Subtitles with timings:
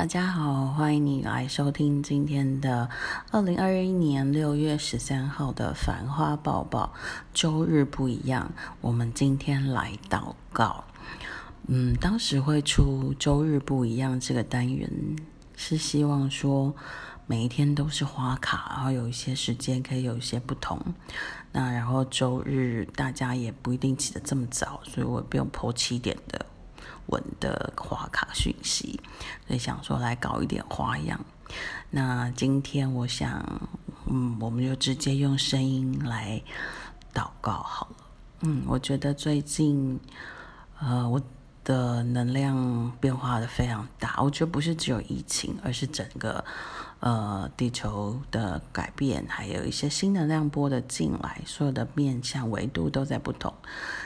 [0.00, 2.88] 大家好，欢迎你来收听今天的
[3.30, 6.94] 二零二一年六月十三号的《繁花宝宝》。
[7.34, 8.50] 周日不一样，
[8.80, 10.84] 我们今天来祷告。
[11.66, 14.90] 嗯，当时会出“周日不一样”这个单元，
[15.54, 16.74] 是希望说
[17.26, 20.80] 每一天都是花卡，然后有一些时间可以有一些不同。
[21.52, 26.46] 那然后周日大家也不一定起得这么早，所以我不用破七点的。
[27.06, 29.00] 文的花卡讯息，
[29.46, 31.20] 所以想说来搞一点花样。
[31.90, 33.44] 那今天我想，
[34.06, 36.40] 嗯，我们就直接用声音来
[37.12, 37.96] 祷告好了。
[38.42, 39.98] 嗯，我觉得最近，
[40.78, 41.20] 呃，我
[41.64, 44.22] 的能量变化的非常大。
[44.22, 46.44] 我觉得不是只有疫情，而是整个
[47.00, 53.52] 呃地球的改变，还有一些新能量波的进来，所有的面向维度都在不同。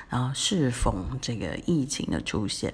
[0.08, 2.72] 然后适逢这个疫情的出现。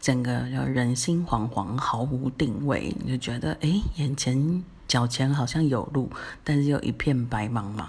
[0.00, 6.10] 整个人心惶惶，毫无定位，你就觉得哎，眼前脚前好像有路，
[6.42, 7.84] 但是又一片白茫茫。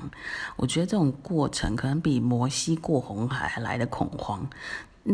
[0.57, 4.45] 我觉得这种过程可能比摩西过红海还来的恐慌。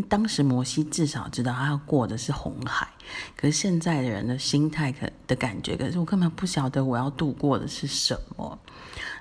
[0.09, 2.87] 当时摩西至少知道他要过的是红海，
[3.35, 8.59] 可是现在的人的心态可的感觉，可是我根本不晓得我要度过的是什么，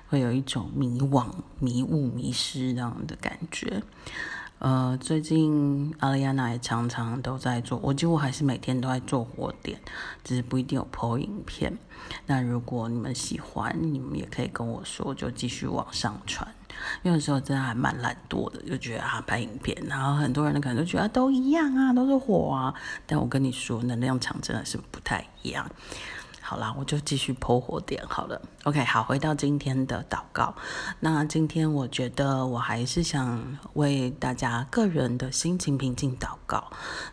[0.09, 1.25] 会有一种迷惘、
[1.59, 3.81] 迷雾、迷失这样的感觉。
[4.59, 9.79] 呃，最近阿丽亚娜也常常都在做，我几乎还是每天都在做火点，
[10.23, 11.77] 只是不一定有 PO 影片。
[12.25, 16.47] 那如果你们喜欢，你们也可以跟我说，就继续往上传。
[17.03, 22.73] 因为有时候真的还蛮懒惰的，就觉得啊拍影片，然后很多人可能都觉得都一样啊，都是火啊。
[23.05, 25.69] 但我跟你说，能量场真的是不太一样。
[26.39, 28.41] 好啦，我就继续剖火点好了。
[28.63, 30.55] OK，好，回到今天的祷告。
[31.01, 36.63] 那今天我觉得我还是想为大家个人的心情平静祷告。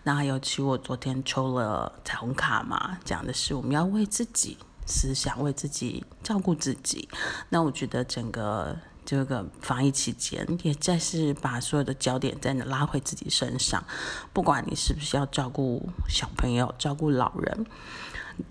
[0.05, 7.09] 那尤其我昨天抽了彩虹卡嘛，讲的是我们要为自己思想，为自己照顾自己。
[7.49, 13.85] 那我觉得整个这个防疫期间，也再是把所有的焦点再拉回自己身上。
[14.33, 17.67] 不管你是不是要照顾小朋友，照顾老人。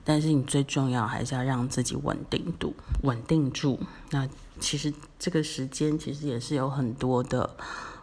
[0.06, 3.78] 但是你最重要还是要让自己稳定度稳定住。
[4.12, 4.25] 那
[4.58, 7.58] 其实这个时间其实也是有很多的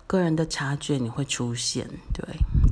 [0.06, 2.22] 个人的察觉你会出现，对，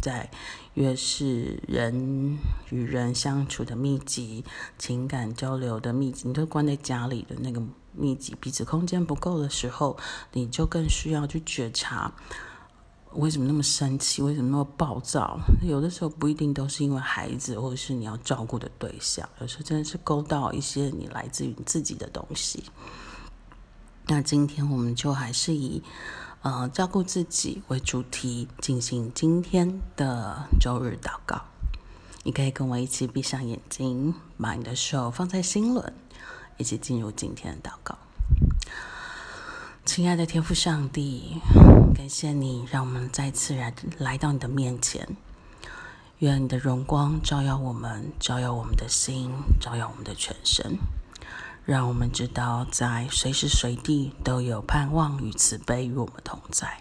[0.02, 0.28] 在
[0.74, 2.38] 越是人
[2.68, 4.44] 与人相处的密集、
[4.76, 7.62] 情感交流的密集，你都关在家里的那个
[7.98, 9.96] 密集，彼此空间不够的时候，
[10.32, 12.12] 你就更需要去觉察。
[13.14, 14.22] 为什么那么生气？
[14.22, 15.40] 为什么那么暴躁？
[15.62, 19.26] 有的时候不一定都是因为孩子，或者是你要照顾的对象。
[19.40, 22.64] 有时候真的是勾到一些你来自于你自己的东西。
[24.06, 25.82] 那今天我们就还是以
[26.42, 31.42] 呃照顾自己为主题进行今天的周日祷告。
[32.24, 35.94] 你可以跟我一起闭上眼睛，把你的手放在心轮，
[36.58, 37.96] 一起进入今天的祷告。
[39.84, 41.40] 亲爱的天父上帝，
[41.94, 45.16] 感谢你让我们再次来来到你的面前。
[46.18, 50.76] 愿你的荣光照耀我们，照耀我们的心，照耀我们的全身，
[51.64, 56.78] 让我们知道在随时随地都有盼望与慈悲与我们同在。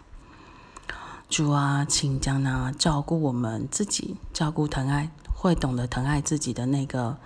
[1.29, 7.17] 主啊，请将那照顾我们自己、照顾疼爱、会懂得疼爱自己的那个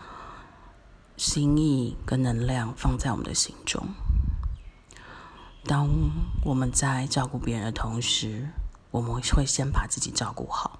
[1.21, 3.89] 心意跟能量放在我们的心中。
[5.65, 5.87] 当
[6.43, 8.49] 我们在照顾别人的同时，
[8.89, 10.79] 我们会先把自己照顾好。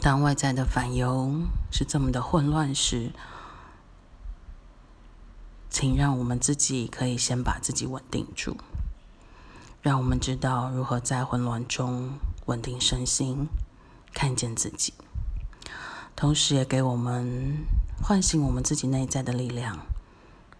[0.00, 1.32] 当外在的烦忧
[1.72, 3.10] 是这么的混乱时，
[5.68, 8.56] 请让我们自己可以先把自己稳定住，
[9.82, 12.12] 让我们知道如何在混乱中
[12.46, 13.48] 稳定身心，
[14.14, 14.94] 看见自己，
[16.14, 17.66] 同时也给我们
[18.02, 19.78] 唤醒我们自己内在的力量。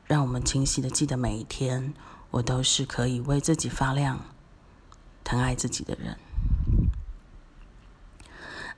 [0.06, 1.92] 让我们清晰的记得每一天，
[2.30, 4.18] 我都是可以为自己发亮、
[5.22, 6.16] 疼爱自己的人。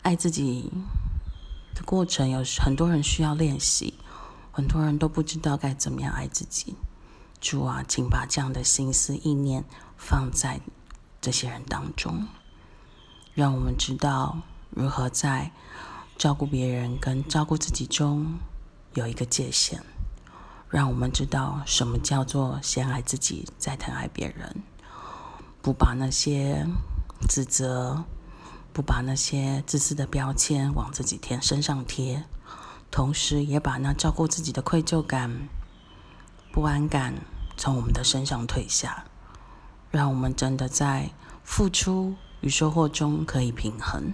[0.02, 0.72] 爱自己
[1.72, 3.94] 的过程有很多人需要练习，
[4.50, 6.74] 很多人都不知道该怎么样爱自己。
[7.40, 9.64] 主啊，请把这样的心思意念
[9.96, 10.60] 放在
[11.20, 12.26] 这些人当中，
[13.34, 14.40] 让我们知道
[14.70, 15.52] 如何在
[16.18, 18.38] 照顾别人跟照顾自己中
[18.94, 19.82] 有一个界限。
[20.68, 24.62] 让我们知道什么叫做先爱自己，再疼爱别人，
[25.60, 26.64] 不把那些
[27.28, 28.04] 指责，
[28.72, 32.24] 不把那些自私的标签往自己贴身上贴，
[32.88, 35.48] 同时也把那照顾自己的愧疚感、
[36.52, 37.14] 不安感
[37.56, 39.04] 从我们的身上退下，
[39.90, 41.10] 让我们真的在
[41.42, 44.12] 付出与收获中可以平衡。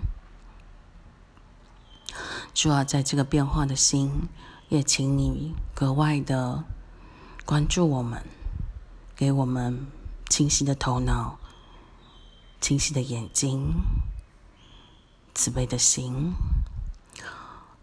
[2.55, 4.31] 主啊，在这个变化的心，
[4.68, 6.64] 也请你格外的
[7.44, 8.22] 关注我们，
[9.14, 9.86] 给我们
[10.28, 11.38] 清晰的头脑、
[12.60, 13.74] 清晰的眼睛、
[15.34, 16.32] 慈悲的心，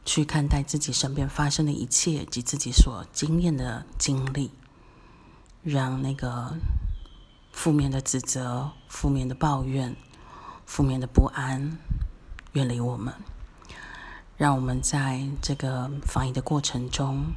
[0.03, 4.51] 去看待自己身边发生的一切及自己所经验的经历，
[5.63, 6.57] 让那个
[7.53, 9.95] 负面的指责、负面的抱怨、
[10.65, 11.77] 负面的不安
[12.51, 13.13] 远离我们。
[14.44, 17.31] 让我们在这个防疫的过程中，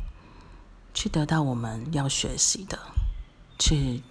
[0.93, 2.81] 去得到我们要学习的，
[3.61, 4.03] 去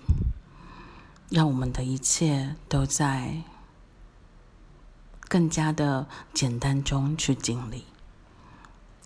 [1.30, 3.42] 让我们的一切都在
[5.28, 7.84] 更加的简单中去经历，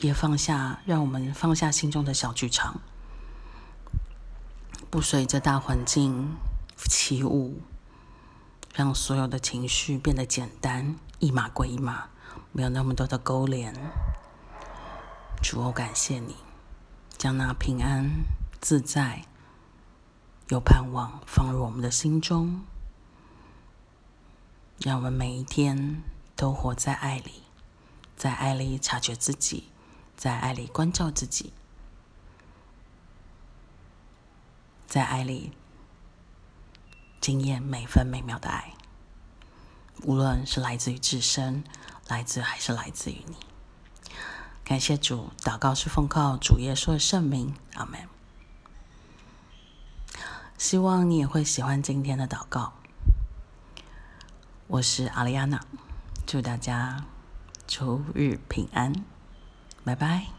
[0.01, 2.79] 也放下，让我们放下心中的小剧场，
[4.91, 6.35] 不随着大环境
[6.77, 7.59] 起舞，
[8.79, 12.07] 让所有的情绪变得简单，一码归一码。
[12.53, 13.75] 没有那么多的勾连，
[15.43, 16.37] 主，我感谢你，
[17.17, 18.09] 将那平安、
[18.61, 19.25] 自在、
[20.47, 22.61] 有盼望放入我们的心中，
[24.77, 26.01] 让我们每一天
[26.37, 27.43] 都活在爱里，
[28.15, 29.67] 在爱里察觉自己，
[30.15, 31.51] 在爱里关照自己，
[34.87, 35.51] 在爱里
[37.19, 38.73] 经验每分每秒的爱，
[40.03, 41.63] 无论是来自于自身。
[42.07, 43.35] 来自还是来自于你？
[44.63, 48.09] 感谢主，祷告是奉靠主耶稣的圣名，阿门。
[50.57, 52.73] 希望你也会喜欢今天的祷告。
[54.65, 55.63] 我是阿丽亚娜，
[56.25, 57.05] 祝大家
[57.67, 58.91] 周日平安，
[59.83, 60.38] 拜拜。